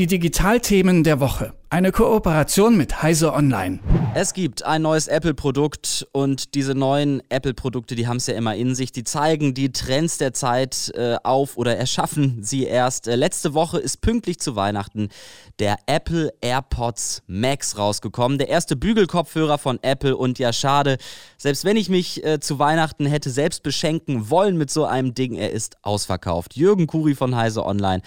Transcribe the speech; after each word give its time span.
Die 0.00 0.06
Digitalthemen 0.06 1.04
der 1.04 1.20
Woche. 1.20 1.52
Eine 1.68 1.92
Kooperation 1.92 2.74
mit 2.74 3.02
Heise 3.02 3.34
Online. 3.34 3.80
Es 4.14 4.32
gibt 4.32 4.64
ein 4.64 4.80
neues 4.80 5.08
Apple-Produkt 5.08 6.08
und 6.12 6.54
diese 6.54 6.74
neuen 6.74 7.22
Apple-Produkte, 7.28 7.96
die 7.96 8.08
haben 8.08 8.16
es 8.16 8.26
ja 8.26 8.32
immer 8.32 8.56
in 8.56 8.74
sich. 8.74 8.92
Die 8.92 9.04
zeigen 9.04 9.52
die 9.52 9.72
Trends 9.72 10.16
der 10.16 10.32
Zeit 10.32 10.90
äh, 10.94 11.16
auf 11.22 11.58
oder 11.58 11.76
erschaffen 11.76 12.42
sie 12.42 12.64
erst. 12.64 13.08
Äh, 13.08 13.16
letzte 13.16 13.52
Woche 13.52 13.78
ist 13.78 14.00
pünktlich 14.00 14.40
zu 14.40 14.56
Weihnachten 14.56 15.10
der 15.58 15.76
Apple 15.84 16.32
AirPods 16.40 17.22
Max 17.26 17.76
rausgekommen. 17.76 18.38
Der 18.38 18.48
erste 18.48 18.76
Bügelkopfhörer 18.76 19.58
von 19.58 19.80
Apple 19.82 20.16
und 20.16 20.38
ja, 20.38 20.54
schade. 20.54 20.96
Selbst 21.36 21.66
wenn 21.66 21.76
ich 21.76 21.90
mich 21.90 22.24
äh, 22.24 22.40
zu 22.40 22.58
Weihnachten 22.58 23.04
hätte 23.04 23.28
selbst 23.28 23.62
beschenken 23.62 24.30
wollen 24.30 24.56
mit 24.56 24.70
so 24.70 24.86
einem 24.86 25.12
Ding, 25.12 25.34
er 25.34 25.50
ist 25.50 25.76
ausverkauft. 25.82 26.56
Jürgen 26.56 26.86
Kuri 26.86 27.14
von 27.14 27.36
Heise 27.36 27.66
Online. 27.66 28.00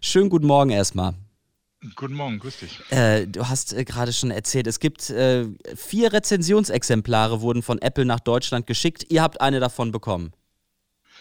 Schönen 0.00 0.30
guten 0.30 0.46
Morgen 0.46 0.70
erstmal. 0.70 1.14
Guten 1.94 2.14
Morgen, 2.14 2.38
grüß 2.38 2.58
dich. 2.58 2.78
Äh, 2.90 3.26
du 3.26 3.48
hast 3.48 3.72
äh, 3.72 3.84
gerade 3.84 4.12
schon 4.12 4.30
erzählt, 4.30 4.66
es 4.66 4.80
gibt 4.80 5.08
äh, 5.08 5.46
vier 5.74 6.12
Rezensionsexemplare 6.12 7.40
wurden 7.40 7.62
von 7.62 7.80
Apple 7.80 8.04
nach 8.04 8.20
Deutschland 8.20 8.66
geschickt. 8.66 9.06
Ihr 9.08 9.22
habt 9.22 9.40
eine 9.40 9.60
davon 9.60 9.90
bekommen. 9.90 10.32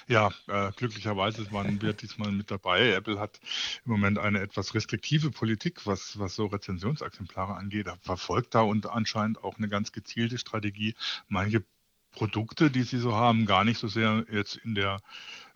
Ja, 0.08 0.31
äh, 0.48 0.72
glücklicherweise 0.76 1.50
waren 1.52 1.81
wir 1.81 1.94
diesmal 1.94 2.31
mit 2.31 2.52
dabei. 2.52 2.91
Apple 2.91 3.20
hat 3.20 3.40
im 3.86 3.91
Moment 3.91 4.17
eine 4.17 4.41
etwas 4.41 4.73
restriktive 4.73 5.31
Politik, 5.31 5.86
was, 5.86 6.20
was 6.20 6.36
so 6.36 6.48
Rezensionsexemplare 6.48 7.55
angeht. 7.55 7.88
Er 7.88 7.98
verfolgt 8.02 8.55
da 8.55 8.62
und 8.62 8.89
anscheinend 8.89 9.41
auch 9.44 9.58
eine 9.58 9.70
ganz 9.70 9.91
gezielte 9.91 10.38
Strategie, 10.38 10.95
manche 11.28 11.64
Produkte, 12.12 12.72
die 12.72 12.84
sie 12.84 12.98
so 12.98 13.16
haben, 13.16 13.45
gar 13.45 13.64
nicht 13.64 13.78
so 13.78 13.88
sehr 13.88 14.26
jetzt 14.31 14.58
in 14.58 14.76
der 14.76 15.00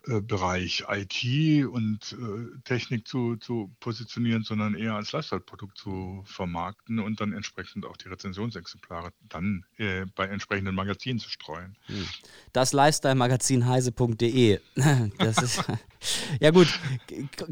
Bereich 0.06 0.84
IT 0.88 1.66
und 1.66 2.12
äh, 2.12 2.60
Technik 2.64 3.08
zu, 3.08 3.36
zu 3.36 3.70
positionieren, 3.80 4.42
sondern 4.42 4.74
eher 4.74 4.94
als 4.94 5.12
Lifestyle-Produkt 5.12 5.78
zu 5.78 6.22
vermarkten 6.26 6.98
und 6.98 7.20
dann 7.20 7.32
entsprechend 7.32 7.86
auch 7.86 7.96
die 7.96 8.08
Rezensionsexemplare 8.08 9.12
dann 9.28 9.64
äh, 9.78 10.04
bei 10.14 10.26
entsprechenden 10.26 10.74
Magazinen 10.74 11.18
zu 11.18 11.30
streuen. 11.30 11.76
Hm. 11.86 12.06
Das 12.52 12.72
Lifestyle-Magazin 12.72 13.66
heise.de. 13.66 14.60
ja 16.40 16.50
gut, 16.50 16.68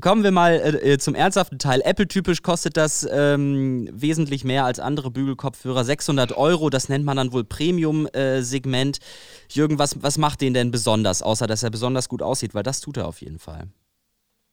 kommen 0.00 0.22
wir 0.22 0.30
mal 0.30 0.80
äh, 0.82 0.98
zum 0.98 1.14
ernsthaften 1.14 1.58
Teil. 1.58 1.80
Apple-typisch 1.82 2.42
kostet 2.42 2.76
das 2.76 3.08
ähm, 3.10 3.88
wesentlich 3.92 4.44
mehr 4.44 4.64
als 4.64 4.78
andere 4.78 5.10
Bügelkopfhörer, 5.10 5.84
600 5.84 6.32
Euro. 6.36 6.68
Das 6.70 6.88
nennt 6.88 7.04
man 7.04 7.16
dann 7.16 7.32
wohl 7.32 7.44
Premium-Segment. 7.44 8.98
Jürgen, 9.48 9.78
was, 9.78 10.02
was 10.02 10.18
macht 10.18 10.40
den 10.40 10.54
denn 10.54 10.70
besonders, 10.70 11.22
außer 11.22 11.46
dass 11.46 11.62
er 11.62 11.70
besonders 11.70 12.08
gut 12.08 12.22
aussieht? 12.22 12.41
Aussieht, 12.42 12.54
weil 12.54 12.62
das 12.62 12.80
tut 12.80 12.96
er 12.96 13.06
auf 13.06 13.20
jeden 13.20 13.38
Fall. 13.38 13.68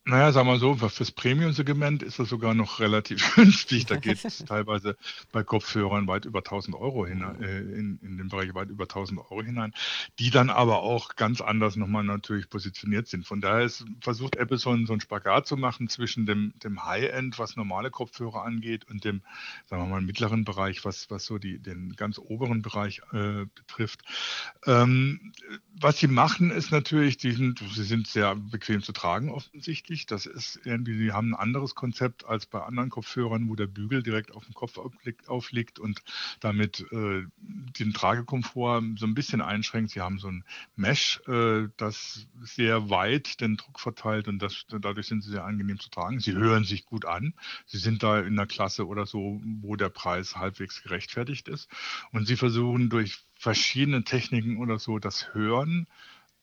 Naja, 0.10 0.32
sagen 0.32 0.48
wir 0.48 0.58
so, 0.58 0.74
fürs 0.74 1.12
Premium-Segment 1.12 2.02
ist 2.02 2.18
das 2.18 2.30
sogar 2.30 2.56
noch 2.56 2.80
relativ 2.80 3.20
günstig. 3.36 3.86
Da 3.86 3.96
geht 3.96 4.26
es 4.26 4.40
teilweise 4.46 4.98
bei 5.32 5.44
Kopfhörern 5.44 6.08
weit 6.08 6.26
über 6.26 6.40
1000 6.40 6.76
Euro 6.76 7.06
hinein, 7.06 7.40
äh, 7.44 7.60
in, 7.60 8.00
in 8.02 8.18
den 8.18 8.28
Bereich 8.28 8.56
weit 8.56 8.70
über 8.70 8.86
1000 8.86 9.20
Euro 9.20 9.44
hinein, 9.44 9.72
die 10.18 10.32
dann 10.32 10.50
aber 10.50 10.82
auch 10.82 11.16
ganz 11.16 11.42
anders 11.42 11.76
nochmal 11.76 12.04
natürlich 12.04 12.50
positioniert 12.50 13.08
sind. 13.08 13.28
Von 13.28 13.40
daher 13.40 13.66
ist, 13.66 13.86
versucht 14.02 14.36
Apple 14.36 14.58
so 14.58 14.72
einen, 14.72 14.88
so 14.88 14.94
einen 14.94 15.02
Spagat 15.02 15.46
zu 15.46 15.58
machen 15.58 15.90
zwischen 15.90 16.26
dem, 16.26 16.54
dem 16.64 16.84
High-End, 16.84 17.38
was 17.38 17.56
normale 17.56 17.92
Kopfhörer 17.92 18.44
angeht, 18.44 18.90
und 18.90 19.06
dem, 19.06 19.22
sagen 19.68 19.84
wir 19.84 19.90
mal, 19.90 20.02
mittleren 20.02 20.44
Bereich, 20.44 20.86
was, 20.86 21.12
was 21.12 21.24
so 21.26 21.38
die, 21.38 21.60
den 21.60 21.96
ganz 21.96 22.18
oberen 22.18 22.64
Bereich 22.64 23.02
äh, 23.14 23.46
betrifft. 23.54 24.02
Ähm, 24.66 25.34
was 25.80 26.00
sie 26.00 26.08
machen, 26.08 26.50
ist 26.50 26.72
natürlich, 26.72 27.18
die 27.18 27.32
sind, 27.32 27.64
sie 27.72 27.84
sind 27.84 28.08
sehr 28.08 28.36
bequem 28.36 28.82
zu 28.82 28.92
tragen 28.92 29.30
offensichtlich 29.30 29.99
wichtig. 30.00 30.08
Das 30.08 30.26
ist 30.26 30.60
irgendwie, 30.64 30.98
sie 30.98 31.12
haben 31.12 31.34
ein 31.34 31.40
anderes 31.40 31.76
Konzept 31.76 32.26
als 32.26 32.46
bei 32.46 32.62
anderen 32.62 32.90
Kopfhörern, 32.90 33.50
wo 33.50 33.56
der 33.56 33.68
Bügel 33.68 34.04
direkt 34.04 34.32
auf 34.32 34.46
dem 34.46 34.54
Kopf 34.54 34.80
aufliegt 35.28 35.80
und 35.80 36.02
damit 36.40 36.86
äh, 36.92 37.24
den 37.42 37.94
Tragekomfort 37.94 38.82
so 38.98 39.06
ein 39.06 39.14
bisschen 39.14 39.42
einschränkt. 39.42 39.92
Sie 39.92 40.02
haben 40.02 40.20
so 40.20 40.30
ein 40.30 40.44
Mesh, 40.76 41.22
äh, 41.28 41.68
das 41.78 42.28
sehr 42.42 42.90
weit 42.90 43.42
den 43.42 43.58
Druck 43.58 43.80
verteilt 43.80 44.28
und 44.28 44.40
das, 44.40 44.66
dadurch 44.70 45.08
sind 45.08 45.24
sie 45.24 45.32
sehr 45.32 45.46
angenehm 45.46 45.80
zu 45.80 45.90
tragen. 45.90 46.20
Sie 46.20 46.34
hören 46.34 46.64
sich 46.64 46.86
gut 46.86 47.06
an. 47.06 47.34
Sie 47.66 47.78
sind 47.78 48.04
da 48.04 48.20
in 48.20 48.36
der 48.36 48.48
Klasse 48.48 48.88
oder 48.88 49.06
so, 49.06 49.42
wo 49.62 49.76
der 49.76 49.90
Preis 49.90 50.36
halbwegs 50.36 50.82
gerechtfertigt 50.84 51.48
ist. 51.48 51.70
Und 52.12 52.28
sie 52.28 52.36
versuchen 52.36 52.90
durch 52.90 53.20
verschiedene 53.36 54.04
Techniken 54.04 54.58
oder 54.58 54.80
so 54.80 55.00
das 55.00 55.34
Hören 55.34 55.88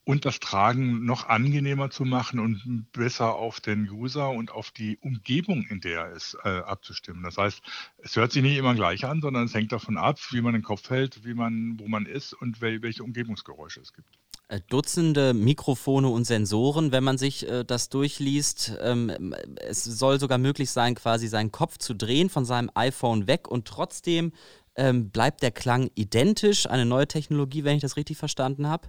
und 0.06 0.24
das 0.24 0.38
Tragen 0.38 1.04
noch 1.04 1.28
angenehmer 1.28 1.90
zu 1.90 2.04
machen 2.04 2.38
und 2.38 2.86
besser 2.92 3.34
auf 3.34 3.58
den 3.58 3.90
User 3.90 4.30
und 4.30 4.52
auf 4.52 4.70
die 4.70 4.98
Umgebung, 4.98 5.66
in 5.68 5.80
der 5.80 6.02
er 6.02 6.12
ist, 6.12 6.38
äh, 6.44 6.48
abzustimmen. 6.48 7.24
Das 7.24 7.36
heißt, 7.36 7.60
es 7.98 8.14
hört 8.14 8.30
sich 8.30 8.42
nicht 8.42 8.56
immer 8.56 8.76
gleich 8.76 9.04
an, 9.04 9.20
sondern 9.20 9.46
es 9.46 9.54
hängt 9.54 9.72
davon 9.72 9.98
ab, 9.98 10.20
wie 10.30 10.40
man 10.40 10.52
den 10.52 10.62
Kopf 10.62 10.88
hält, 10.90 11.24
wie 11.24 11.34
man, 11.34 11.80
wo 11.80 11.88
man 11.88 12.06
ist 12.06 12.34
und 12.34 12.60
wel 12.60 12.82
welche 12.82 13.02
Umgebungsgeräusche 13.02 13.80
es 13.80 13.92
gibt. 13.92 14.06
Äh, 14.46 14.60
Dutzende 14.68 15.34
Mikrofone 15.34 16.06
und 16.06 16.24
Sensoren, 16.24 16.92
wenn 16.92 17.02
man 17.02 17.18
sich 17.18 17.48
äh, 17.48 17.64
das 17.64 17.88
durchliest. 17.88 18.78
Ähm, 18.80 19.34
es 19.56 19.82
soll 19.82 20.20
sogar 20.20 20.38
möglich 20.38 20.70
sein, 20.70 20.94
quasi 20.94 21.26
seinen 21.26 21.50
Kopf 21.50 21.78
zu 21.78 21.94
drehen 21.94 22.30
von 22.30 22.44
seinem 22.44 22.70
iPhone 22.74 23.26
weg 23.26 23.48
und 23.48 23.66
trotzdem 23.66 24.32
ähm, 24.76 25.10
bleibt 25.10 25.42
der 25.42 25.50
Klang 25.50 25.90
identisch. 25.96 26.68
Eine 26.70 26.86
neue 26.86 27.08
Technologie, 27.08 27.64
wenn 27.64 27.74
ich 27.74 27.82
das 27.82 27.96
richtig 27.96 28.18
verstanden 28.18 28.68
habe. 28.68 28.88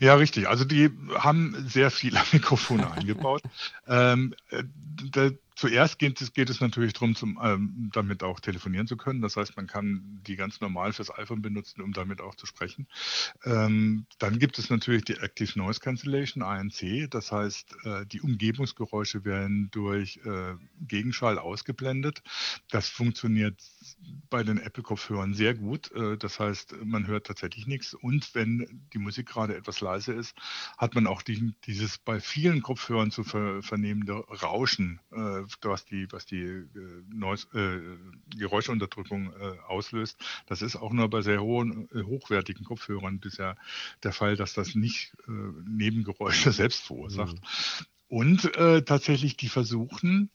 Ja, 0.00 0.14
richtig. 0.14 0.48
Also 0.48 0.64
die 0.64 0.90
haben 1.14 1.64
sehr 1.68 1.90
viele 1.90 2.20
Mikrofone 2.32 2.90
eingebaut. 2.90 3.42
ähm, 3.86 4.34
äh, 4.50 4.64
Zuerst 5.62 6.00
geht 6.00 6.20
es, 6.20 6.32
geht 6.32 6.50
es 6.50 6.60
natürlich 6.60 6.92
darum, 6.92 7.14
zum, 7.14 7.38
ähm, 7.40 7.88
damit 7.92 8.24
auch 8.24 8.40
telefonieren 8.40 8.88
zu 8.88 8.96
können. 8.96 9.20
Das 9.20 9.36
heißt, 9.36 9.56
man 9.56 9.68
kann 9.68 10.20
die 10.26 10.34
ganz 10.34 10.60
normal 10.60 10.92
fürs 10.92 11.16
iPhone 11.16 11.40
benutzen, 11.40 11.82
um 11.82 11.92
damit 11.92 12.20
auch 12.20 12.34
zu 12.34 12.46
sprechen. 12.46 12.88
Ähm, 13.44 14.04
dann 14.18 14.40
gibt 14.40 14.58
es 14.58 14.70
natürlich 14.70 15.04
die 15.04 15.18
Active 15.18 15.56
Noise 15.56 15.78
Cancellation, 15.78 16.42
ANC. 16.42 17.08
Das 17.08 17.30
heißt, 17.30 17.76
äh, 17.84 18.06
die 18.06 18.20
Umgebungsgeräusche 18.20 19.24
werden 19.24 19.70
durch 19.70 20.18
äh, 20.24 20.54
Gegenschall 20.80 21.38
ausgeblendet. 21.38 22.24
Das 22.68 22.88
funktioniert 22.88 23.62
bei 24.30 24.42
den 24.42 24.58
Apple-Kopfhörern 24.58 25.32
sehr 25.32 25.54
gut. 25.54 25.92
Äh, 25.92 26.16
das 26.18 26.40
heißt, 26.40 26.74
man 26.82 27.06
hört 27.06 27.28
tatsächlich 27.28 27.68
nichts. 27.68 27.94
Und 27.94 28.34
wenn 28.34 28.82
die 28.92 28.98
Musik 28.98 29.28
gerade 29.28 29.56
etwas 29.56 29.80
leise 29.80 30.12
ist, 30.12 30.36
hat 30.76 30.96
man 30.96 31.06
auch 31.06 31.22
die, 31.22 31.54
dieses 31.66 31.98
bei 31.98 32.18
vielen 32.18 32.62
Kopfhörern 32.62 33.12
zu 33.12 33.22
ver 33.22 33.62
vernehmende 33.62 34.14
Rauschen 34.14 34.98
äh, 35.12 35.42
was 35.62 35.84
die, 35.84 36.10
was 36.10 36.26
die 36.26 36.42
äh, 36.42 36.68
Neues, 37.12 37.46
äh, 37.54 37.80
Geräuschunterdrückung 38.36 39.32
äh, 39.32 39.58
auslöst. 39.66 40.18
Das 40.46 40.62
ist 40.62 40.76
auch 40.76 40.92
nur 40.92 41.08
bei 41.08 41.22
sehr 41.22 41.42
hohen, 41.42 41.88
äh, 41.94 42.02
hochwertigen 42.02 42.64
Kopfhörern 42.64 43.20
bisher 43.20 43.56
der 44.02 44.12
Fall, 44.12 44.36
dass 44.36 44.54
das 44.54 44.74
nicht 44.74 45.14
äh, 45.28 45.30
Nebengeräusche 45.66 46.52
selbst 46.52 46.84
verursacht. 46.84 47.36
Mhm. 47.36 47.86
Und 48.08 48.56
äh, 48.56 48.82
tatsächlich, 48.82 49.36
die 49.36 49.48
versuchen, 49.48 50.30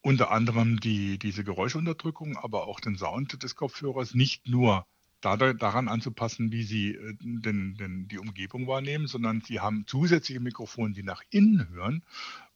unter 0.00 0.30
anderem 0.30 0.80
die, 0.80 1.18
diese 1.18 1.44
Geräuschunterdrückung, 1.44 2.36
aber 2.36 2.66
auch 2.66 2.80
den 2.80 2.96
Sound 2.96 3.42
des 3.42 3.56
Kopfhörers 3.56 4.14
nicht 4.14 4.48
nur 4.48 4.86
daran 5.20 5.88
anzupassen, 5.88 6.52
wie 6.52 6.62
sie 6.62 6.96
den, 7.20 7.74
den, 7.74 8.06
die 8.08 8.18
Umgebung 8.18 8.66
wahrnehmen, 8.68 9.08
sondern 9.08 9.40
sie 9.40 9.60
haben 9.60 9.84
zusätzliche 9.86 10.40
Mikrofone, 10.40 10.94
die 10.94 11.02
nach 11.02 11.22
innen 11.30 11.68
hören 11.70 12.04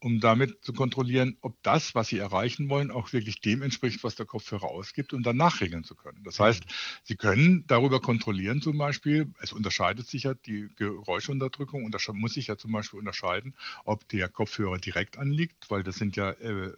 um 0.03 0.21
damit 0.21 0.65
zu 0.65 0.73
kontrollieren, 0.73 1.37
ob 1.41 1.63
das, 1.63 1.95
was 1.95 2.09
Sie 2.09 2.19
erreichen 2.19 2.69
wollen, 2.69 2.91
auch 2.91 3.13
wirklich 3.13 3.41
dem 3.41 3.63
entspricht, 3.63 4.03
was 4.03 4.17
der 4.17 4.27
Kopfhörer 4.27 4.65
ausgibt 4.65 5.13
und 5.13 5.25
dann 5.25 5.37
nachregeln 5.37 5.85
zu 5.85 5.95
können. 5.95 6.23
Das 6.25 6.41
heißt, 6.41 6.65
Sie 7.05 7.15
können 7.15 7.65
darüber 7.69 8.01
kontrollieren 8.01 8.61
zum 8.61 8.79
Beispiel, 8.79 9.33
es 9.41 9.53
unterscheidet 9.53 10.09
sich 10.09 10.25
ja 10.25 10.35
die 10.35 10.69
Geräuschunterdrückung 10.77 11.85
und 11.85 11.95
das 11.95 12.09
muss 12.13 12.35
sich 12.35 12.49
ja 12.49 12.57
zum 12.57 12.73
Beispiel 12.73 12.99
unterscheiden, 12.99 13.55
ob 13.85 14.09
der 14.09 14.29
Kopfhörer 14.29 14.79
direkt 14.79 15.19
anliegt, 15.19 15.71
weil 15.71 15.85
das 15.85 15.97
sind 15.97 16.17
ja 16.17 16.31
äh, 16.31 16.73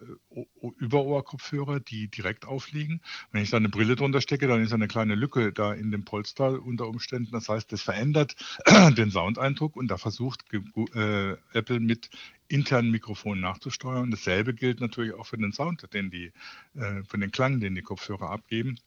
Überohrkopfhörer, 0.77 1.79
die 1.79 2.07
direkt 2.07 2.45
aufliegen. 2.45 3.01
Wenn 3.31 3.41
ich 3.41 3.49
da 3.49 3.57
eine 3.57 3.69
Brille 3.69 3.95
drunter 3.95 4.21
stecke, 4.21 4.47
dann 4.47 4.61
ist 4.61 4.73
eine 4.73 4.87
kleine 4.87 5.15
Lücke 5.15 5.51
da 5.51 5.73
in 5.73 5.89
dem 5.89 6.05
Polster 6.05 6.61
unter 6.63 6.87
Umständen. 6.87 7.31
Das 7.31 7.49
heißt, 7.49 7.71
das 7.71 7.81
verändert 7.81 8.35
den 8.97 9.09
Soundeindruck 9.09 9.75
und 9.75 9.87
da 9.87 9.97
versucht 9.97 10.45
äh, 10.51 11.35
Apple 11.53 11.79
mit 11.79 12.09
internen 12.47 12.91
Mikrofonen 12.91 13.41
nachzusteuern. 13.41 14.11
Dasselbe 14.11 14.53
gilt 14.53 14.79
natürlich 14.81 15.13
auch 15.13 15.25
für 15.25 15.37
den 15.37 15.53
Sound, 15.53 15.87
den 15.93 16.11
die, 16.11 16.31
äh, 16.75 17.03
für 17.03 17.17
den 17.17 17.31
Klang, 17.31 17.59
den 17.59 17.75
die 17.75 17.81
Kopfhörer 17.81 18.29
abgeben. 18.29 18.77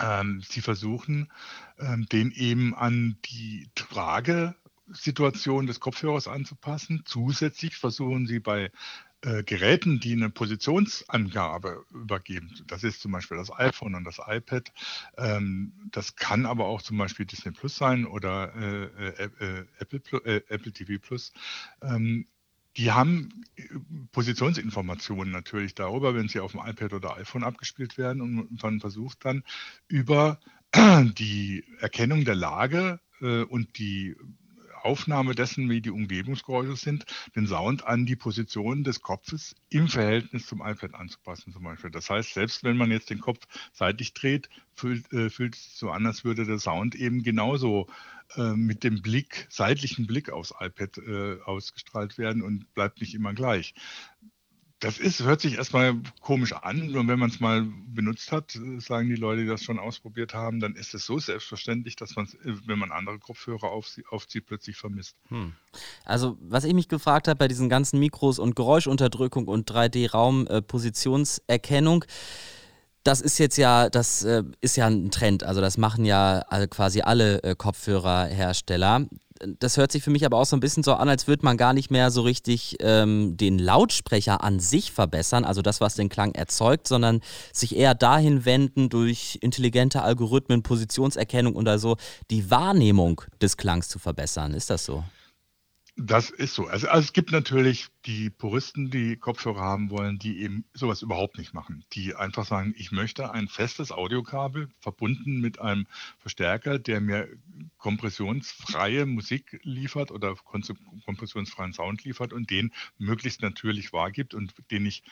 Ähm, 0.00 0.42
sie 0.48 0.60
versuchen, 0.60 1.30
ähm, 1.78 2.06
den 2.06 2.30
eben 2.32 2.74
an 2.74 3.18
die 3.24 3.68
Tragesituation 3.74 5.66
des 5.66 5.80
Kopfhörers 5.80 6.28
anzupassen. 6.28 7.02
Zusätzlich 7.04 7.76
versuchen 7.76 8.26
sie 8.26 8.38
bei 8.38 8.70
äh, 9.22 9.42
Geräten, 9.42 9.98
die 9.98 10.12
eine 10.12 10.30
Positionsangabe 10.30 11.84
übergeben. 11.90 12.54
Das 12.68 12.84
ist 12.84 13.00
zum 13.00 13.10
Beispiel 13.10 13.36
das 13.36 13.50
iPhone 13.50 13.96
und 13.96 14.04
das 14.04 14.20
iPad. 14.24 14.72
Ähm, 15.16 15.72
das 15.90 16.14
kann 16.14 16.46
aber 16.46 16.66
auch 16.66 16.82
zum 16.82 16.98
Beispiel 16.98 17.26
Disney 17.26 17.50
Plus 17.50 17.74
sein 17.74 18.06
oder 18.06 18.54
äh, 18.54 19.64
Apple, 19.78 20.72
TV 20.72 21.04
Plus. 21.04 21.32
Die 22.78 22.92
haben 22.92 23.44
äh, 23.56 23.62
Positionsinformationen 24.12 25.30
natürlich 25.30 25.74
darüber, 25.74 26.14
wenn 26.14 26.28
sie 26.28 26.40
auf 26.40 26.52
dem 26.52 26.62
iPad 26.64 26.94
oder 26.94 27.16
iPhone 27.16 27.44
abgespielt 27.44 27.98
werden 27.98 28.22
und 28.22 28.62
man 28.62 28.80
versucht 28.80 29.24
dann 29.24 29.42
über 29.88 30.40
die 30.74 31.64
Erkennung 31.80 32.24
der 32.24 32.36
Lage 32.36 33.00
äh, 33.20 33.42
und 33.42 33.78
die 33.78 34.16
Aufnahme 34.84 35.34
dessen, 35.34 35.68
wie 35.70 35.80
die 35.80 35.90
Umgebungsgeräusche 35.90 36.76
sind, 36.76 37.06
den 37.34 37.46
Sound 37.46 37.84
an 37.84 38.06
die 38.06 38.16
Position 38.16 38.84
des 38.84 39.00
Kopfes 39.00 39.54
im 39.70 39.88
Verhältnis 39.88 40.46
zum 40.46 40.60
iPad 40.60 40.94
anzupassen 40.94 41.52
zum 41.52 41.62
Beispiel. 41.62 41.90
Das 41.90 42.10
heißt, 42.10 42.34
selbst 42.34 42.64
wenn 42.64 42.76
man 42.76 42.90
jetzt 42.90 43.10
den 43.10 43.20
Kopf 43.20 43.46
seitlich 43.72 44.14
dreht, 44.14 44.48
fühlt, 44.74 45.12
äh, 45.12 45.30
fühlt 45.30 45.56
es 45.56 45.78
so 45.78 45.90
an, 45.90 46.06
als 46.06 46.24
würde 46.24 46.44
der 46.44 46.58
Sound 46.58 46.94
eben 46.94 47.22
genauso 47.22 47.88
äh, 48.36 48.52
mit 48.52 48.84
dem 48.84 49.02
Blick, 49.02 49.46
seitlichen 49.50 50.06
Blick 50.06 50.30
aufs 50.30 50.54
iPad 50.58 50.98
äh, 50.98 51.40
ausgestrahlt 51.42 52.18
werden 52.18 52.42
und 52.42 52.72
bleibt 52.74 53.00
nicht 53.00 53.14
immer 53.14 53.34
gleich. 53.34 53.74
Das 54.80 54.98
ist, 54.98 55.20
hört 55.20 55.40
sich 55.40 55.54
erstmal 55.54 55.96
komisch 56.20 56.52
an. 56.52 56.94
Und 56.94 57.08
wenn 57.08 57.18
man 57.18 57.30
es 57.30 57.40
mal 57.40 57.66
benutzt 57.86 58.30
hat, 58.30 58.56
sagen 58.78 59.08
die 59.08 59.16
Leute, 59.16 59.42
die 59.42 59.48
das 59.48 59.64
schon 59.64 59.80
ausprobiert 59.80 60.34
haben, 60.34 60.60
dann 60.60 60.76
ist 60.76 60.94
es 60.94 61.04
so 61.04 61.18
selbstverständlich, 61.18 61.96
dass 61.96 62.14
man 62.14 62.26
es, 62.26 62.36
wenn 62.42 62.78
man 62.78 62.92
andere 62.92 63.18
Kopfhörer 63.18 63.72
aufzieht, 63.72 64.46
plötzlich 64.46 64.76
vermisst. 64.76 65.16
Hm. 65.28 65.54
Also, 66.04 66.38
was 66.40 66.62
ich 66.62 66.74
mich 66.74 66.86
gefragt 66.88 67.26
habe 67.26 67.38
bei 67.38 67.48
diesen 67.48 67.68
ganzen 67.68 67.98
Mikros 67.98 68.38
und 68.38 68.54
Geräuschunterdrückung 68.54 69.48
und 69.48 69.68
3D-Raum-Positionserkennung, 69.68 72.04
äh, 72.04 72.06
das 73.04 73.20
ist 73.20 73.38
jetzt 73.38 73.56
ja, 73.56 73.88
das 73.88 74.24
äh, 74.24 74.42
ist 74.60 74.76
ja 74.76 74.86
ein 74.86 75.10
Trend. 75.10 75.44
Also 75.44 75.60
das 75.60 75.78
machen 75.78 76.04
ja 76.04 76.44
quasi 76.70 77.00
alle 77.00 77.42
äh, 77.42 77.54
Kopfhörerhersteller 77.54 79.06
das 79.58 79.76
hört 79.76 79.92
sich 79.92 80.02
für 80.02 80.10
mich 80.10 80.24
aber 80.26 80.38
auch 80.38 80.46
so 80.46 80.56
ein 80.56 80.60
bisschen 80.60 80.82
so 80.82 80.94
an, 80.94 81.08
als 81.08 81.26
würde 81.26 81.44
man 81.44 81.56
gar 81.56 81.72
nicht 81.72 81.90
mehr 81.90 82.10
so 82.10 82.22
richtig 82.22 82.76
ähm, 82.80 83.36
den 83.36 83.58
Lautsprecher 83.58 84.42
an 84.42 84.60
sich 84.60 84.92
verbessern, 84.92 85.44
also 85.44 85.62
das, 85.62 85.80
was 85.80 85.94
den 85.94 86.08
Klang 86.08 86.32
erzeugt, 86.34 86.88
sondern 86.88 87.20
sich 87.52 87.76
eher 87.76 87.94
dahin 87.94 88.44
wenden, 88.44 88.88
durch 88.88 89.38
intelligente 89.40 90.02
Algorithmen, 90.02 90.62
Positionserkennung 90.62 91.56
oder 91.56 91.78
so, 91.78 91.96
die 92.30 92.50
Wahrnehmung 92.50 93.22
des 93.40 93.56
Klangs 93.56 93.88
zu 93.88 93.98
verbessern. 93.98 94.54
Ist 94.54 94.70
das 94.70 94.84
so? 94.84 95.04
Das 96.00 96.30
ist 96.30 96.54
so. 96.54 96.68
Also, 96.68 96.86
also, 96.86 97.06
es 97.06 97.12
gibt 97.12 97.32
natürlich 97.32 97.88
die 98.06 98.30
Puristen, 98.30 98.88
die 98.88 99.16
Kopfhörer 99.16 99.60
haben 99.60 99.90
wollen, 99.90 100.16
die 100.16 100.42
eben 100.42 100.64
sowas 100.72 101.02
überhaupt 101.02 101.38
nicht 101.38 101.54
machen. 101.54 101.84
Die 101.92 102.14
einfach 102.14 102.44
sagen, 102.44 102.72
ich 102.78 102.92
möchte 102.92 103.32
ein 103.32 103.48
festes 103.48 103.90
Audiokabel 103.90 104.68
verbunden 104.78 105.40
mit 105.40 105.60
einem 105.60 105.88
Verstärker, 106.20 106.78
der 106.78 107.00
mir 107.00 107.28
kompressionsfreie 107.78 109.06
Musik 109.06 109.58
liefert 109.64 110.12
oder 110.12 110.36
kompressionsfreien 111.04 111.72
Sound 111.72 112.04
liefert 112.04 112.32
und 112.32 112.48
den 112.48 112.72
möglichst 112.98 113.42
natürlich 113.42 113.92
wahrgibt 113.92 114.34
und 114.34 114.54
den 114.70 114.86
ich 114.86 115.02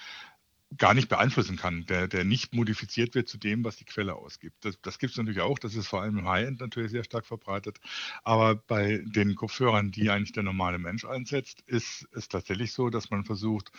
gar 0.76 0.94
nicht 0.94 1.08
beeinflussen 1.08 1.56
kann, 1.56 1.86
der, 1.86 2.08
der 2.08 2.24
nicht 2.24 2.54
modifiziert 2.54 3.14
wird 3.14 3.28
zu 3.28 3.38
dem, 3.38 3.64
was 3.64 3.76
die 3.76 3.84
Quelle 3.84 4.14
ausgibt. 4.16 4.64
Das, 4.64 4.80
das 4.82 4.98
gibt 4.98 5.12
es 5.12 5.16
natürlich 5.16 5.40
auch, 5.40 5.58
das 5.58 5.74
ist 5.74 5.86
vor 5.86 6.02
allem 6.02 6.18
im 6.18 6.28
High-End 6.28 6.60
natürlich 6.60 6.90
sehr 6.90 7.04
stark 7.04 7.24
verbreitet. 7.26 7.78
Aber 8.24 8.56
bei 8.56 9.02
den 9.04 9.36
Kopfhörern, 9.36 9.92
die 9.92 10.10
eigentlich 10.10 10.32
der 10.32 10.42
normale 10.42 10.78
Mensch 10.78 11.04
einsetzt, 11.04 11.62
ist 11.66 12.08
es 12.12 12.28
tatsächlich 12.28 12.72
so, 12.72 12.90
dass 12.90 13.10
man 13.10 13.24
versucht, 13.24 13.70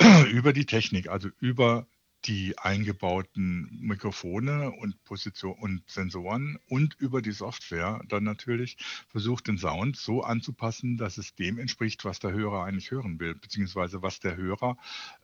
über 0.30 0.52
die 0.52 0.66
Technik, 0.66 1.08
also 1.08 1.28
über 1.40 1.86
die 2.26 2.58
eingebauten 2.58 3.68
Mikrofone 3.80 4.70
und 4.70 5.02
Position 5.04 5.54
und 5.58 5.82
Sensoren 5.90 6.58
und 6.68 6.94
über 6.98 7.20
die 7.20 7.32
Software 7.32 8.00
dann 8.08 8.24
natürlich 8.24 8.76
versucht, 9.08 9.46
den 9.48 9.58
Sound 9.58 9.96
so 9.96 10.22
anzupassen, 10.22 10.96
dass 10.96 11.18
es 11.18 11.34
dem 11.34 11.58
entspricht, 11.58 12.04
was 12.04 12.20
der 12.20 12.32
Hörer 12.32 12.64
eigentlich 12.64 12.90
hören 12.90 13.20
will, 13.20 13.34
beziehungsweise 13.34 14.02
was 14.02 14.20
der 14.20 14.36
Hörer 14.36 14.76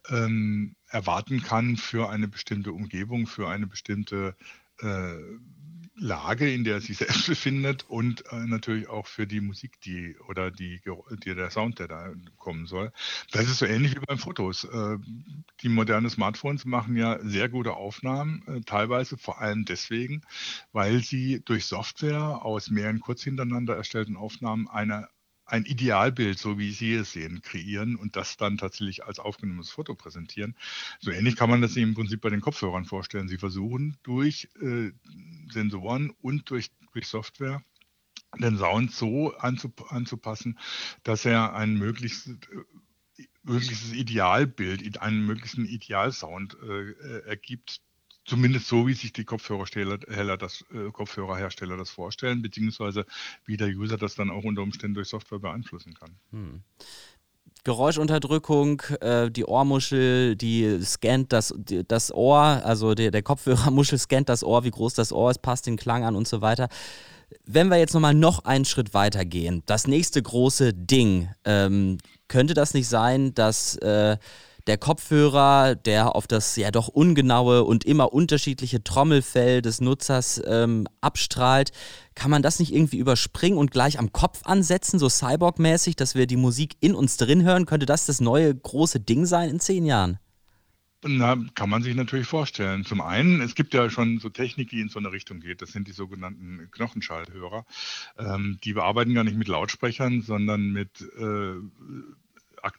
ähm, 0.09 0.75
erwarten 0.87 1.41
kann 1.41 1.77
für 1.77 2.09
eine 2.09 2.27
bestimmte 2.27 2.71
Umgebung, 2.71 3.25
für 3.25 3.49
eine 3.49 3.67
bestimmte 3.67 4.35
äh, 4.81 5.15
Lage, 6.01 6.51
in 6.51 6.63
der 6.63 6.75
er 6.75 6.81
sich 6.81 6.97
selbst 6.97 7.27
befindet 7.27 7.85
und 7.87 8.25
äh, 8.31 8.45
natürlich 8.47 8.89
auch 8.89 9.05
für 9.05 9.27
die 9.27 9.39
Musik, 9.39 9.79
die 9.81 10.17
oder 10.27 10.49
die, 10.49 10.81
die, 11.23 11.35
der 11.35 11.51
Sound, 11.51 11.77
der 11.77 11.87
da 11.87 12.13
kommen 12.37 12.65
soll. 12.65 12.91
Das 13.31 13.43
ist 13.43 13.59
so 13.59 13.67
ähnlich 13.67 13.95
wie 13.95 13.99
beim 13.99 14.17
Fotos. 14.17 14.63
Äh, 14.63 14.97
die 15.61 15.69
modernen 15.69 16.09
Smartphones 16.09 16.65
machen 16.65 16.97
ja 16.97 17.19
sehr 17.21 17.49
gute 17.49 17.73
Aufnahmen, 17.73 18.43
äh, 18.47 18.61
teilweise 18.61 19.15
vor 19.15 19.39
allem 19.41 19.63
deswegen, 19.65 20.23
weil 20.71 21.03
sie 21.03 21.41
durch 21.45 21.65
Software 21.65 22.43
aus 22.43 22.71
mehreren 22.71 22.99
kurz 22.99 23.21
hintereinander 23.21 23.75
erstellten 23.75 24.17
Aufnahmen 24.17 24.67
eine 24.67 25.07
ein 25.51 25.65
Idealbild, 25.65 26.39
so 26.39 26.57
wie 26.57 26.71
Sie 26.71 26.93
es 26.93 27.11
sehen, 27.11 27.41
kreieren 27.41 27.97
und 27.97 28.15
das 28.15 28.37
dann 28.37 28.57
tatsächlich 28.57 29.03
als 29.03 29.19
aufgenommenes 29.19 29.69
Foto 29.69 29.95
präsentieren. 29.95 30.55
So 31.01 31.11
ähnlich 31.11 31.35
kann 31.35 31.49
man 31.49 31.61
das 31.61 31.75
im 31.75 31.93
Prinzip 31.93 32.21
bei 32.21 32.29
den 32.29 32.39
Kopfhörern 32.39 32.85
vorstellen. 32.85 33.27
Sie 33.27 33.37
versuchen 33.37 33.97
durch 34.03 34.47
äh, 34.61 34.91
Sensoren 35.51 36.11
und 36.21 36.49
durch, 36.49 36.71
durch 36.93 37.07
Software 37.07 37.63
den 38.39 38.57
Sound 38.57 38.91
so 38.91 39.35
anzup 39.37 39.91
anzupassen, 39.91 40.57
dass 41.03 41.25
er 41.25 41.53
ein 41.53 41.75
möglichst 41.75 42.27
äh, 42.27 43.25
möglichstes 43.43 43.93
Idealbild, 43.93 45.01
einen 45.01 45.25
möglichen 45.25 45.65
Idealsound 45.65 46.57
äh, 46.63 47.19
ergibt, 47.27 47.81
Zumindest 48.23 48.67
so, 48.67 48.87
wie 48.87 48.93
sich 48.93 49.13
die 49.13 49.25
Kopfhörerhersteller 49.25 50.37
das, 50.37 50.63
äh, 50.71 50.91
Kopfhörerhersteller 50.91 51.75
das 51.75 51.89
vorstellen, 51.89 52.41
beziehungsweise 52.41 53.05
wie 53.45 53.57
der 53.57 53.69
User 53.69 53.97
das 53.97 54.15
dann 54.15 54.29
auch 54.29 54.43
unter 54.43 54.61
Umständen 54.61 54.93
durch 54.93 55.09
Software 55.09 55.39
beeinflussen 55.39 55.95
kann. 55.95 56.15
Hm. 56.29 56.63
Geräuschunterdrückung, 57.63 58.81
äh, 59.01 59.29
die 59.29 59.45
Ohrmuschel, 59.45 60.35
die 60.35 60.79
scannt 60.83 61.31
das, 61.31 61.53
die, 61.57 61.87
das 61.87 62.11
Ohr, 62.13 62.41
also 62.41 62.95
der, 62.95 63.11
der 63.11 63.21
Kopfhörermuschel 63.21 63.99
scannt 63.99 64.29
das 64.29 64.43
Ohr, 64.43 64.63
wie 64.63 64.71
groß 64.71 64.95
das 64.95 65.13
Ohr 65.13 65.29
ist, 65.29 65.41
passt 65.41 65.67
den 65.67 65.77
Klang 65.77 66.03
an 66.03 66.15
und 66.15 66.27
so 66.27 66.41
weiter. 66.41 66.69
Wenn 67.45 67.69
wir 67.69 67.77
jetzt 67.77 67.93
nochmal 67.93 68.13
noch 68.13 68.45
einen 68.45 68.65
Schritt 68.65 68.93
weiter 68.93 69.25
gehen, 69.25 69.63
das 69.65 69.87
nächste 69.87 70.21
große 70.21 70.73
Ding, 70.73 71.29
ähm, 71.45 71.97
könnte 72.27 72.53
das 72.53 72.73
nicht 72.73 72.87
sein, 72.87 73.33
dass 73.35 73.75
äh, 73.77 74.17
der 74.67 74.77
Kopfhörer, 74.77 75.75
der 75.75 76.15
auf 76.15 76.27
das 76.27 76.55
ja 76.55 76.71
doch 76.71 76.87
ungenaue 76.87 77.63
und 77.63 77.83
immer 77.83 78.13
unterschiedliche 78.13 78.83
Trommelfell 78.83 79.61
des 79.61 79.81
Nutzers 79.81 80.41
ähm, 80.45 80.87
abstrahlt, 81.01 81.71
kann 82.21 82.29
man 82.29 82.43
das 82.43 82.59
nicht 82.59 82.71
irgendwie 82.71 82.99
überspringen 82.99 83.57
und 83.57 83.71
gleich 83.71 83.97
am 83.97 84.11
Kopf 84.11 84.41
ansetzen, 84.43 84.99
so 84.99 85.07
Cyborg-mäßig, 85.07 85.95
dass 85.95 86.13
wir 86.13 86.27
die 86.27 86.37
Musik 86.37 86.75
in 86.79 86.93
uns 86.93 87.17
drin 87.17 87.41
hören? 87.41 87.65
Könnte 87.65 87.87
das 87.87 88.05
das 88.05 88.21
neue 88.21 88.53
große 88.53 88.99
Ding 88.99 89.25
sein 89.25 89.49
in 89.49 89.59
zehn 89.59 89.85
Jahren? 89.85 90.19
Na, 91.03 91.35
kann 91.55 91.71
man 91.71 91.81
sich 91.81 91.95
natürlich 91.95 92.27
vorstellen. 92.27 92.85
Zum 92.85 93.01
einen, 93.01 93.41
es 93.41 93.55
gibt 93.55 93.73
ja 93.73 93.89
schon 93.89 94.19
so 94.19 94.29
Technik, 94.29 94.69
die 94.69 94.81
in 94.81 94.89
so 94.89 94.99
eine 94.99 95.11
Richtung 95.11 95.39
geht. 95.39 95.63
Das 95.63 95.71
sind 95.71 95.87
die 95.87 95.93
sogenannten 95.93 96.69
Knochenschalthörer. 96.69 97.65
Ähm, 98.19 98.59
die 98.63 98.73
bearbeiten 98.73 99.15
gar 99.15 99.23
nicht 99.23 99.35
mit 99.37 99.47
Lautsprechern, 99.47 100.21
sondern 100.21 100.69
mit 100.69 101.01
äh, 101.01 101.55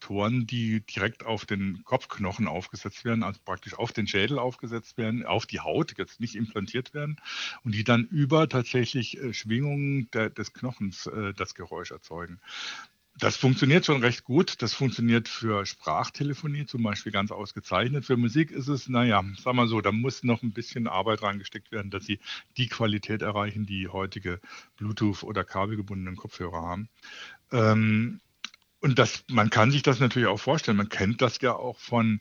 Aktoren, 0.03 0.49
die 0.49 0.81
direkt 0.81 1.25
auf 1.25 1.47
den 1.47 1.85
Kopfknochen 1.85 2.49
aufgesetzt 2.49 3.05
werden, 3.05 3.23
also 3.23 3.39
praktisch 3.45 3.75
auf 3.75 3.93
den 3.93 4.09
Schädel 4.09 4.39
aufgesetzt 4.39 4.99
werden, 4.99 5.25
auf 5.25 5.47
die 5.47 5.61
Haut, 5.61 5.97
jetzt 5.97 6.19
nicht 6.19 6.35
implantiert 6.35 6.93
werden 6.93 7.21
und 7.63 7.73
die 7.73 7.85
dann 7.85 8.07
über 8.07 8.49
tatsächlich 8.49 9.19
äh, 9.19 9.33
Schwingungen 9.33 10.11
der, 10.11 10.31
des 10.31 10.53
Knochens 10.55 11.07
äh, 11.07 11.33
das 11.35 11.55
Geräusch 11.55 11.93
erzeugen. 11.93 12.41
Das 13.17 13.37
funktioniert 13.37 13.87
schon 13.87 14.01
recht 14.01 14.25
gut. 14.25 14.61
Das 14.63 14.75
funktioniert 14.75 15.29
für 15.29 15.67
Sprachtelefonie 15.67 16.67
zum 16.67 16.83
Beispiel 16.83 17.13
ganz 17.13 17.31
ausgezeichnet. 17.31 18.05
Für 18.05 18.17
Musik 18.17 18.51
ist 18.51 18.69
es, 18.69 18.89
naja, 18.89 19.23
sagen 19.39 19.59
wir 19.59 19.69
so, 19.69 19.83
da 19.83 19.93
muss 19.93 20.25
noch 20.25 20.43
ein 20.43 20.53
bisschen 20.53 20.89
Arbeit 20.89 21.23
reingesteckt 21.23 21.71
werden, 21.71 21.91
dass 21.91 22.07
sie 22.07 22.19
die 22.57 22.69
Qualität 22.69 23.23
erreichen, 23.23 23.67
die 23.67 23.87
heutige 23.87 24.41
Bluetooth- 24.81 25.23
oder 25.23 25.45
kabelgebundenen 25.45 26.17
Kopfhörer 26.17 26.63
haben. 26.63 26.89
Ähm, 27.53 28.21
und 28.83 28.99
das, 28.99 29.25
man 29.31 29.49
kann 29.49 29.71
sich 29.71 29.85
das 29.85 30.01
natürlich 30.01 30.27
auch 30.27 30.41
vorstellen. 30.41 30.77
Man 30.77 30.89
kennt 30.89 31.23
das 31.23 31.41
ja 31.41 31.55
auch 31.55 31.79
von 31.79 32.21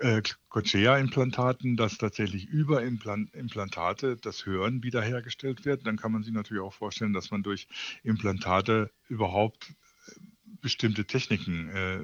äh, 0.00 0.20
Cochlear-Implantaten, 0.48 1.76
dass 1.76 1.98
tatsächlich 1.98 2.46
über 2.48 2.82
Implant 2.82 3.32
Implantate 3.32 4.16
das 4.16 4.44
Hören 4.44 4.82
wiederhergestellt 4.82 5.64
wird. 5.64 5.86
Dann 5.86 5.96
kann 5.96 6.10
man 6.10 6.24
sich 6.24 6.32
natürlich 6.32 6.64
auch 6.64 6.74
vorstellen, 6.74 7.12
dass 7.12 7.30
man 7.30 7.44
durch 7.44 7.68
Implantate 8.02 8.90
überhaupt 9.08 9.70
äh, 10.08 10.20
bestimmte 10.60 11.04
Techniken 11.04 11.68
äh, 11.68 12.00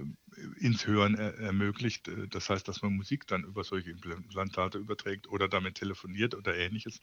ins 0.60 0.86
Hören 0.86 1.16
er 1.16 1.36
ermöglicht. 1.38 2.06
Äh, 2.06 2.28
das 2.28 2.48
heißt, 2.48 2.68
dass 2.68 2.82
man 2.82 2.94
Musik 2.94 3.26
dann 3.26 3.42
über 3.42 3.64
solche 3.64 3.90
Implantate 3.90 4.78
überträgt 4.78 5.28
oder 5.28 5.48
damit 5.48 5.74
telefoniert 5.74 6.36
oder 6.36 6.54
ähnliches. 6.56 7.00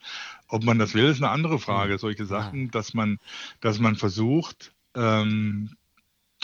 Ob 0.48 0.64
man 0.64 0.80
das 0.80 0.94
will, 0.94 1.08
ist 1.08 1.22
eine 1.22 1.32
andere 1.32 1.60
Frage. 1.60 1.98
Solche 1.98 2.26
Sachen, 2.26 2.72
dass 2.72 2.94
man, 2.94 3.20
dass 3.60 3.80
man 3.80 3.98
versucht, 3.98 4.74
ähm, 4.96 5.76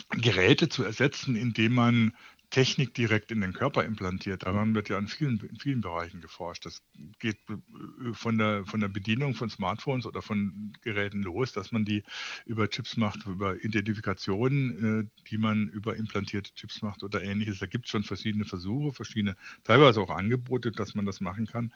Geräte 0.10 0.70
zu 0.70 0.84
ersetzen, 0.84 1.36
indem 1.36 1.74
man 1.74 2.14
Technik 2.50 2.96
direkt 2.96 3.32
in 3.32 3.42
den 3.42 3.54
Körper 3.54 3.84
implantiert. 3.84 4.44
Daran 4.44 4.74
wird 4.74 4.90
ja 4.90 4.98
in 4.98 5.08
vielen, 5.08 5.40
in 5.40 5.58
vielen 5.58 5.82
Bereichen 5.82 6.20
geforscht. 6.20 6.66
Das 6.66 6.82
geht 7.20 7.38
äh, 7.50 8.14
von 8.14 8.38
der, 8.40 8.66
von 8.66 8.80
der 8.80 8.88
Bedienung 8.88 9.36
von 9.36 9.50
Smartphones 9.50 10.06
oder 10.08 10.22
von 10.22 10.74
Geräten 10.82 11.22
los, 11.22 11.52
dass 11.54 11.72
man 11.72 11.86
die 11.86 12.04
über 12.46 12.68
Chips 12.70 12.98
macht, 12.98 13.26
über 13.28 13.64
Identifikation, 13.64 15.10
äh, 15.12 15.28
die 15.30 15.38
man 15.38 15.70
über 15.70 15.96
implantierte 15.96 16.54
Chips 16.56 16.82
macht 16.82 17.04
oder 17.04 17.22
ähnliches. 17.22 17.60
Da 17.60 17.68
gibt 17.68 17.86
es 17.86 17.92
schon 17.92 18.04
verschiedene 18.04 18.46
Versuche, 18.46 18.94
verschiedene, 18.94 19.36
teilweise 19.64 20.02
auch 20.02 20.10
Angebote, 20.10 20.72
dass 20.72 20.96
man 20.96 21.06
das 21.06 21.22
machen 21.22 21.46
kann. 21.46 21.72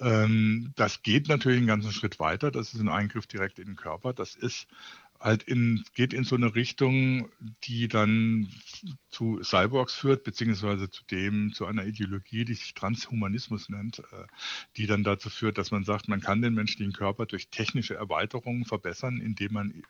Ähm, 0.00 0.72
das 0.76 1.02
geht 1.02 1.28
natürlich 1.28 1.58
einen 1.58 1.66
ganzen 1.66 1.92
Schritt 1.92 2.20
weiter. 2.20 2.50
Das 2.50 2.74
ist 2.74 2.80
ein 2.80 2.88
Eingriff 2.88 3.26
direkt 3.26 3.58
in 3.58 3.66
den 3.66 3.76
Körper. 3.76 4.12
Das 4.12 4.34
ist 4.34 4.66
halt 5.20 5.42
in, 5.42 5.84
geht 5.94 6.14
in 6.14 6.24
so 6.24 6.34
eine 6.34 6.54
Richtung, 6.54 7.28
die 7.64 7.88
dann 7.88 8.48
zu 9.10 9.42
Cyborgs 9.42 9.94
führt, 9.94 10.24
beziehungsweise 10.24 10.88
zu 10.88 11.04
dem, 11.10 11.52
zu 11.52 11.66
einer 11.66 11.84
Ideologie, 11.84 12.46
die 12.46 12.54
sich 12.54 12.72
Transhumanismus 12.72 13.68
nennt, 13.68 13.98
äh, 13.98 14.26
die 14.76 14.86
dann 14.86 15.04
dazu 15.04 15.28
führt, 15.28 15.58
dass 15.58 15.70
man 15.70 15.84
sagt, 15.84 16.08
man 16.08 16.20
kann 16.20 16.40
den 16.40 16.54
menschlichen 16.54 16.94
Körper 16.94 17.26
durch 17.26 17.48
technische 17.50 17.94
Erweiterungen 17.94 18.64
verbessern, 18.64 19.20
indem 19.20 19.52
man 19.52 19.82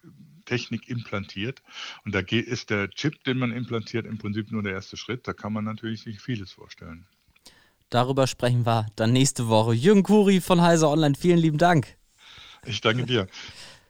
Technik 0.46 0.88
implantiert. 0.88 1.62
Und 2.04 2.14
da 2.14 2.20
ist 2.20 2.70
der 2.70 2.90
Chip, 2.90 3.22
den 3.24 3.38
man 3.38 3.52
implantiert, 3.52 4.06
im 4.06 4.18
Prinzip 4.18 4.50
nur 4.50 4.64
der 4.64 4.72
erste 4.72 4.96
Schritt. 4.96 5.28
Da 5.28 5.32
kann 5.32 5.52
man 5.52 5.64
natürlich 5.64 6.02
sich 6.02 6.20
vieles 6.20 6.52
vorstellen. 6.52 7.06
Darüber 7.88 8.26
sprechen 8.26 8.66
wir 8.66 8.86
dann 8.96 9.12
nächste 9.12 9.48
Woche. 9.48 9.74
Jürgen 9.74 10.02
Kuri 10.02 10.40
von 10.40 10.60
Heise 10.60 10.88
Online, 10.88 11.14
vielen 11.14 11.38
lieben 11.38 11.58
Dank. 11.58 11.96
Ich 12.64 12.80
danke 12.80 13.06
dir. 13.06 13.28